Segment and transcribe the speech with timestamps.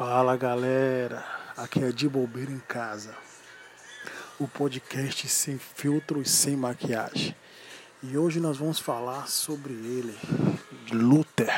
[0.00, 1.22] Fala galera,
[1.54, 3.14] aqui é de bobeira em casa.
[4.38, 7.36] O podcast sem filtro e sem maquiagem.
[8.02, 10.16] E hoje nós vamos falar sobre ele,
[10.90, 11.52] Luther.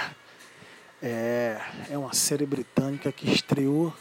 [1.01, 1.57] É,
[1.89, 3.95] é uma série britânica que estreou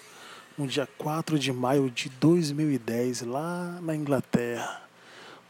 [0.58, 4.82] no dia 4 de maio de 2010, lá na Inglaterra.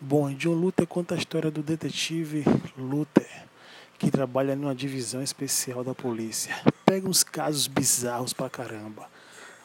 [0.01, 2.43] Bom, John Luther conta a história do detetive
[2.77, 3.45] Luther,
[4.01, 6.59] que trabalha numa divisão especial da polícia.
[6.83, 9.07] Pega uns casos bizarros pra caramba.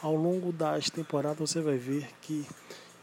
[0.03, 2.47] Ao longo das temporadas você vai ver que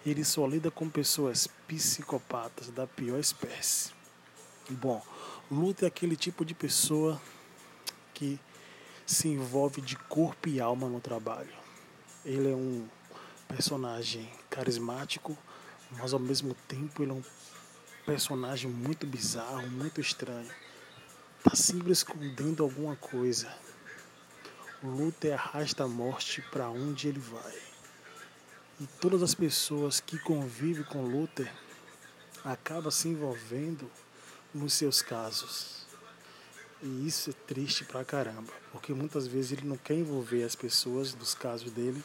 [0.06, 3.90] ele só lida com pessoas psicopatas da pior espécie.
[4.70, 5.02] Bom,
[5.50, 7.20] Luther é aquele tipo de pessoa
[8.14, 8.40] que
[9.04, 11.50] se envolve de corpo e alma no trabalho.
[12.24, 12.88] Ele é um
[13.48, 15.36] personagem carismático,
[15.98, 17.24] mas ao mesmo tempo ele é um
[18.06, 20.52] personagem muito bizarro, muito estranho.
[21.44, 23.54] Tá sempre escondendo alguma coisa.
[24.82, 27.58] O Luther arrasta a morte para onde ele vai.
[28.80, 31.52] E todas as pessoas que convivem com Luther
[32.46, 33.92] acabam se envolvendo
[34.54, 35.86] nos seus casos.
[36.82, 41.14] E isso é triste pra caramba, porque muitas vezes ele não quer envolver as pessoas
[41.14, 42.04] dos casos dele,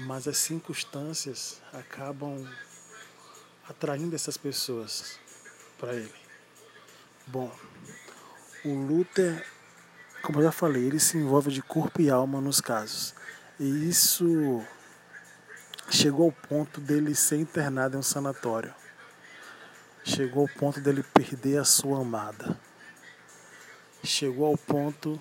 [0.00, 2.46] mas as circunstâncias acabam
[3.68, 5.18] atraindo essas pessoas
[5.78, 6.14] para ele.
[7.26, 7.54] Bom,
[8.64, 9.44] o Luther,
[10.22, 13.14] como eu já falei, ele se envolve de corpo e alma nos casos.
[13.58, 14.62] E isso
[15.90, 18.74] chegou ao ponto dele ser internado em um sanatório.
[20.04, 22.58] Chegou ao ponto dele perder a sua amada.
[24.02, 25.20] Chegou ao ponto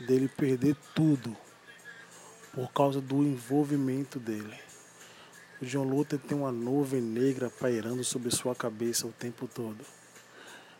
[0.00, 1.36] dele perder tudo
[2.52, 4.58] por causa do envolvimento dele.
[5.60, 9.84] O John Luther tem uma nuvem negra pairando sobre sua cabeça o tempo todo.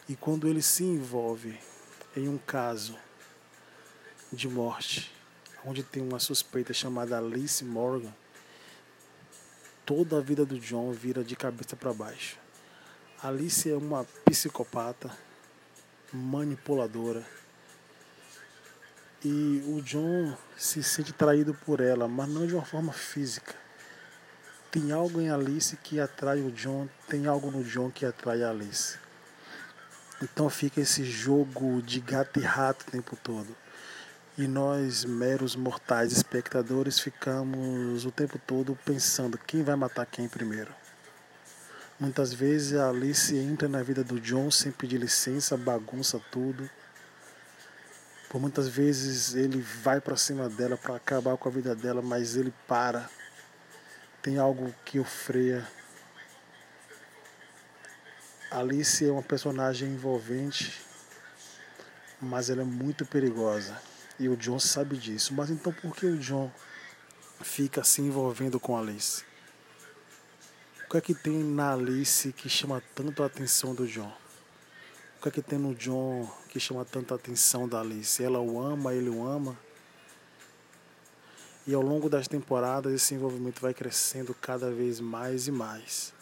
[0.08, 1.58] E quando ele se envolve
[2.16, 2.96] em um caso
[4.32, 5.12] de morte,
[5.64, 8.14] onde tem uma suspeita chamada Alice Morgan,
[9.84, 12.38] toda a vida do John vira de cabeça para baixo.
[13.22, 15.10] Alice é uma psicopata,
[16.12, 17.24] manipuladora.
[19.24, 23.54] E o John se sente traído por ela, mas não de uma forma física
[24.70, 28.50] tem algo em Alice que atrai o John, tem algo no John que atrai a
[28.50, 28.98] Alice.
[30.22, 33.56] Então fica esse jogo de gato e rato o tempo todo.
[34.36, 40.72] E nós, meros mortais espectadores, ficamos o tempo todo pensando quem vai matar quem primeiro.
[41.98, 46.68] Muitas vezes a Alice entra na vida do John sem pedir licença, bagunça tudo.
[48.28, 52.36] Por muitas vezes ele vai para cima dela para acabar com a vida dela, mas
[52.36, 53.08] ele para
[54.22, 55.66] tem algo que o freia.
[58.50, 60.80] Alice é uma personagem envolvente,
[62.18, 63.78] mas ela é muito perigosa.
[64.18, 65.34] E o John sabe disso.
[65.34, 66.50] Mas então por que o John
[67.42, 69.22] fica se envolvendo com Alice?
[70.86, 74.16] O que é que tem na Alice que chama tanto a atenção do John?
[75.18, 78.24] O que é que tem no John que chama tanta atenção da Alice?
[78.24, 79.58] Ela o ama, ele o ama.
[81.66, 86.16] E ao longo das temporadas esse envolvimento vai crescendo cada vez mais e mais.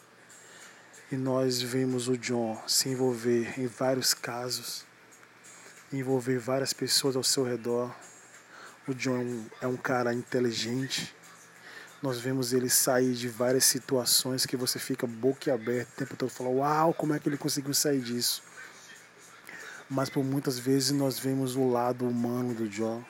[1.10, 4.84] E nós vemos o John se envolver em vários casos,
[5.92, 7.94] envolver várias pessoas ao seu redor.
[8.88, 11.14] O John é um cara inteligente.
[12.02, 16.50] Nós vemos ele sair de várias situações que você fica boquiaberto o tempo todo, fala,
[16.50, 18.42] uau, como é que ele conseguiu sair disso?
[19.88, 23.04] Mas por muitas vezes nós vemos o lado humano do John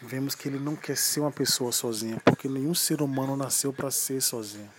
[0.00, 3.90] vemos que ele não quer ser uma pessoa sozinha, porque nenhum ser humano nasceu para
[3.90, 4.70] ser sozinho.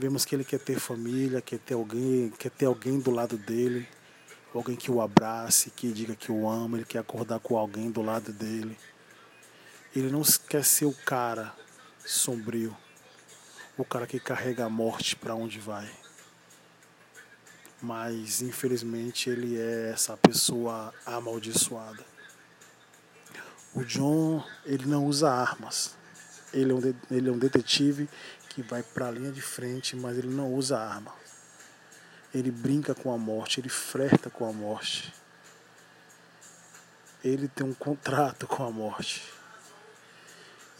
[0.00, 3.86] Vemos que ele quer ter família, quer ter alguém, quer ter alguém do lado dele,
[4.54, 8.00] alguém que o abrace, que diga que o ama, ele quer acordar com alguém do
[8.00, 8.78] lado dele.
[9.94, 11.54] Ele não quer ser o cara
[12.02, 12.74] sombrio,
[13.76, 15.90] o cara que carrega a morte para onde vai.
[17.82, 22.02] Mas infelizmente ele é essa pessoa amaldiçoada.
[23.74, 25.94] O John, ele não usa armas.
[26.54, 28.08] Ele é um, ele é um detetive
[28.50, 31.14] que vai para a linha de frente, mas ele não usa arma.
[32.34, 35.10] Ele brinca com a morte, ele flerta com a morte.
[37.24, 39.22] Ele tem um contrato com a morte.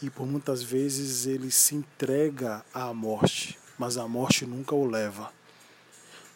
[0.01, 5.33] E por muitas vezes ele se entrega à morte, mas a morte nunca o leva.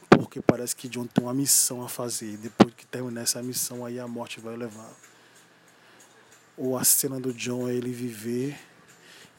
[0.10, 2.38] Porque parece que John tem uma missão a fazer.
[2.38, 4.92] Depois que terminar essa missão, aí a morte vai o levar
[6.58, 8.58] ou a cena do John é ele viver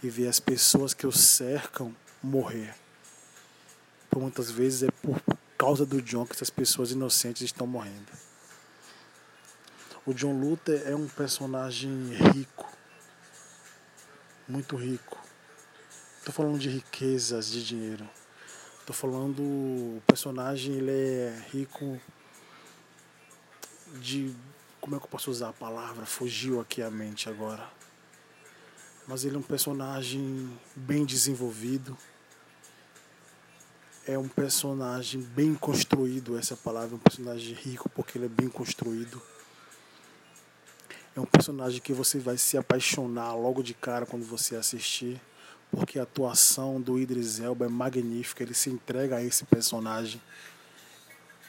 [0.03, 2.75] e ver as pessoas que o cercam morrer.
[4.11, 5.21] Por muitas vezes é por
[5.57, 8.13] causa do John que essas pessoas inocentes estão morrendo.
[10.05, 11.91] O John Luther é um personagem
[12.33, 12.71] rico,
[14.49, 15.19] muito rico.
[16.19, 18.09] Estou falando de riquezas, de dinheiro.
[18.81, 22.01] Estou falando o personagem ele é rico
[23.95, 24.35] de
[24.81, 26.07] como é que eu posso usar a palavra?
[26.07, 27.69] Fugiu aqui a mente agora.
[29.07, 31.97] Mas ele é um personagem bem desenvolvido.
[34.07, 39.21] É um personagem bem construído, essa palavra, um personagem rico porque ele é bem construído.
[41.15, 45.21] É um personagem que você vai se apaixonar logo de cara quando você assistir,
[45.71, 50.21] porque a atuação do Idris Elba é magnífica, ele se entrega a esse personagem.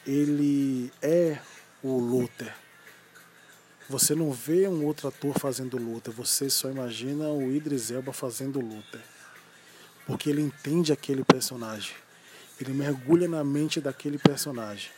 [0.06, 1.38] Ele é
[1.82, 2.54] o Luther
[3.88, 8.60] você não vê um outro ator fazendo luta, você só imagina o Idris Elba fazendo
[8.60, 9.00] luta.
[10.06, 11.94] Porque ele entende aquele personagem.
[12.60, 14.90] Ele mergulha na mente daquele personagem.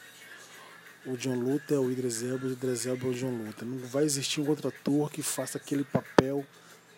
[1.07, 3.67] O John Luther é o Idris Elba, o Idris Elba é o John Luther.
[3.67, 6.45] Não vai existir um outro ator que faça aquele papel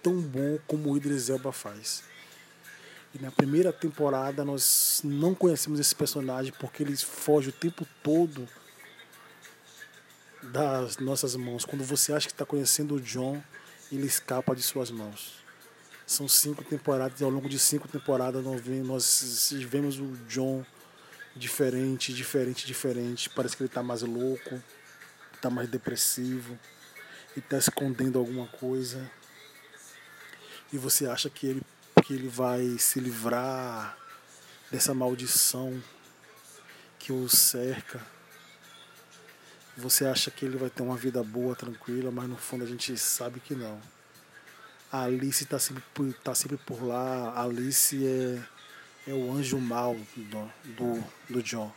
[0.03, 2.03] tão bom como o Idris Elba faz.
[3.15, 8.49] E na primeira temporada nós não conhecemos esse personagem porque ele foge o tempo todo
[10.43, 11.65] das nossas mãos.
[11.65, 13.43] Quando você acha que está conhecendo o John,
[13.91, 15.43] ele escapa de suas mãos.
[16.06, 20.65] São cinco temporadas, ao longo de cinco temporadas nós vemos o John
[21.37, 23.31] diferente, diferente, diferente.
[23.31, 24.61] Parece que ele está mais louco,
[25.35, 26.59] está mais depressivo,
[27.37, 29.11] e está escondendo alguma coisa.
[30.73, 31.62] E você acha que ele,
[32.05, 33.97] que ele vai se livrar
[34.71, 35.83] dessa maldição
[36.99, 38.00] que o cerca
[39.77, 42.97] você acha que ele vai ter uma vida boa, tranquila, mas no fundo a gente
[42.99, 43.81] sabe que não.
[44.91, 45.83] A Alice está sempre,
[46.23, 47.31] tá sempre por lá.
[47.31, 51.73] A Alice é, é o anjo mal do, do, do John.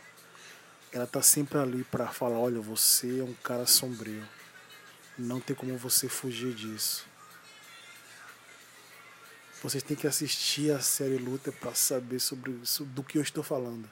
[0.92, 4.22] Ela está sempre ali para falar: olha, você é um cara sombrio.
[5.18, 7.06] Não tem como você fugir disso.
[9.62, 13.42] Vocês têm que assistir a série Luta para saber sobre isso, do que eu estou
[13.42, 13.88] falando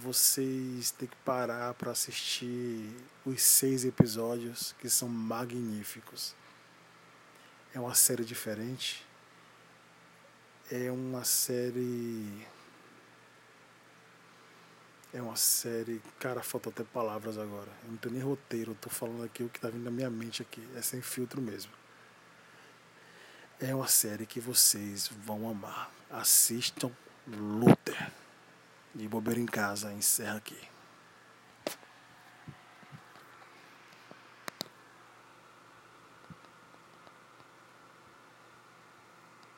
[0.00, 2.90] vocês têm que parar para assistir
[3.24, 6.34] os seis episódios que são magníficos.
[7.74, 9.04] É uma série diferente.
[10.70, 12.46] É uma série.
[15.12, 16.00] É uma série.
[16.18, 17.70] Cara, faltam até palavras agora.
[17.84, 20.10] Eu não tenho nem roteiro, eu tô falando aqui o que tá vindo na minha
[20.10, 20.66] mente aqui.
[20.74, 21.72] É sem filtro mesmo.
[23.60, 25.90] É uma série que vocês vão amar.
[26.10, 26.90] Assistam
[27.26, 28.23] Luther
[28.94, 30.73] de bobeira em casa, encerra aqui.